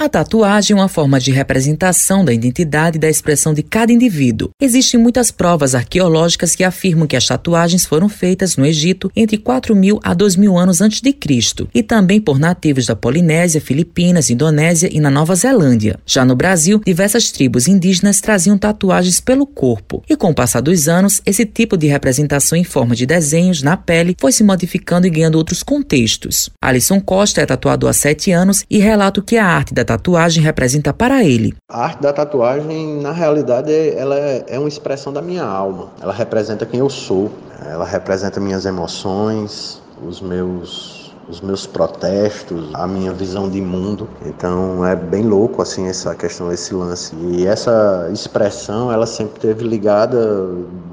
[0.00, 4.48] A tatuagem é uma forma de representação da identidade e da expressão de cada indivíduo.
[4.58, 9.76] Existem muitas provas arqueológicas que afirmam que as tatuagens foram feitas no Egito entre 4
[9.76, 14.30] mil a 2 mil anos antes de Cristo e também por nativos da Polinésia, Filipinas,
[14.30, 16.00] Indonésia e na Nova Zelândia.
[16.06, 20.88] Já no Brasil, diversas tribos indígenas traziam tatuagens pelo corpo e com o passar dos
[20.88, 25.10] anos, esse tipo de representação em forma de desenhos na pele foi se modificando e
[25.10, 26.48] ganhando outros contextos.
[26.58, 30.92] Alisson Costa é tatuador há sete anos e relata que a arte da tatuagem representa
[30.92, 31.54] para ele.
[31.68, 35.88] A arte da tatuagem, na realidade, ela é uma expressão da minha alma.
[36.00, 37.30] Ela representa quem eu sou.
[37.66, 44.08] Ela representa minhas emoções, os meus os meus protestos, a minha visão de mundo.
[44.26, 47.14] Então é bem louco assim essa questão, esse lance.
[47.14, 50.48] E essa expressão, ela sempre teve ligada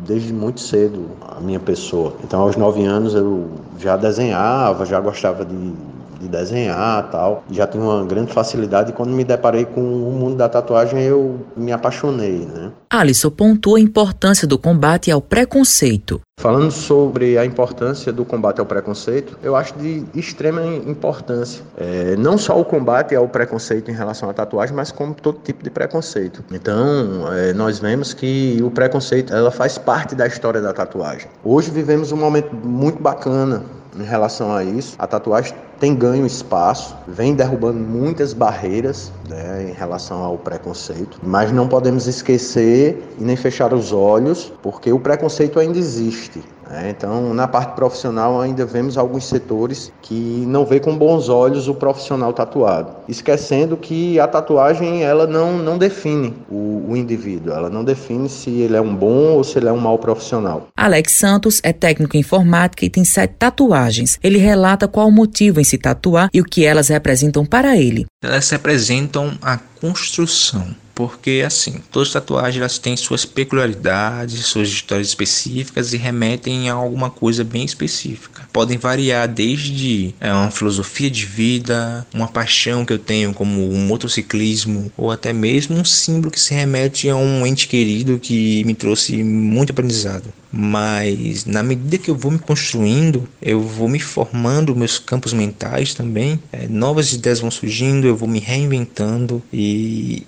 [0.05, 2.13] desde muito cedo à minha pessoa.
[2.23, 3.47] Então aos nove anos eu
[3.79, 5.73] já desenhava, já gostava de
[6.19, 7.43] de desenhar tal.
[7.51, 11.39] Já tinha uma grande facilidade e quando me deparei com o mundo da tatuagem eu
[11.55, 12.71] me apaixonei, né?
[12.89, 16.21] Alisson pontuou a importância do combate ao preconceito.
[16.39, 21.63] Falando sobre a importância do combate ao preconceito, eu acho de extrema importância.
[21.75, 25.63] É, não só o combate ao preconceito em relação à tatuagem, mas como todo tipo
[25.63, 26.43] de preconceito.
[26.51, 31.27] Então, é, nós vemos que o preconceito ela faz parte da história da tatuagem.
[31.43, 33.63] Hoje vivemos um momento muito bacana
[33.99, 34.95] em relação a isso.
[34.99, 41.51] A tatuagem tem ganho espaço, vem derrubando muitas barreiras né, em relação ao preconceito, mas
[41.51, 46.43] não podemos esquecer e nem fechar os olhos, porque o preconceito ainda existe.
[46.69, 46.93] Né?
[46.95, 51.73] Então, na parte profissional, ainda vemos alguns setores que não vê com bons olhos o
[51.73, 57.83] profissional tatuado, esquecendo que a tatuagem ela não, não define o, o indivíduo, ela não
[57.83, 60.67] define se ele é um bom ou se ele é um mau profissional.
[60.75, 64.19] Alex Santos é técnico em informática e tem sete tatuagens.
[64.21, 68.05] Ele relata qual o motivo em se tatuar e o que elas representam para ele.
[68.21, 75.09] Elas representam a construção porque assim, todas as tatuagens elas têm suas peculiaridades, suas histórias
[75.09, 78.49] específicas e remetem a alguma coisa bem específica.
[78.51, 83.85] Podem variar desde é, uma filosofia de vida, uma paixão que eu tenho como um
[83.85, 88.73] motociclismo ou até mesmo um símbolo que se remete a um ente querido que me
[88.73, 94.75] trouxe muito aprendizado mas na medida que eu vou me construindo, eu vou me formando
[94.75, 99.66] meus campos mentais também, é, novas ideias vão surgindo, eu vou me reinventando e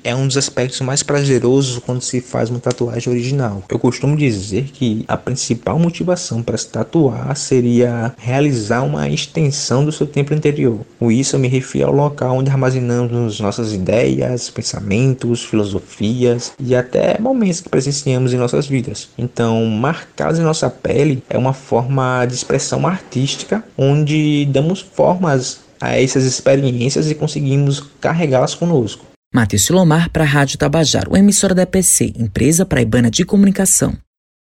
[0.03, 3.63] é um dos aspectos mais prazerosos quando se faz uma tatuagem original.
[3.69, 9.91] Eu costumo dizer que a principal motivação para se tatuar seria realizar uma extensão do
[9.91, 10.79] seu tempo interior.
[10.97, 17.19] Com isso eu me refiro ao local onde armazenamos nossas ideias, pensamentos, filosofias e até
[17.19, 19.09] momentos que presenciamos em nossas vidas.
[19.17, 25.95] Então, marcados em nossa pele é uma forma de expressão artística onde damos formas a
[25.99, 29.08] essas experiências e conseguimos carregá-las conosco.
[29.31, 33.95] Matheus Silomar para a Rádio Tabajaro, emissora da EPC, empresa praibana de comunicação.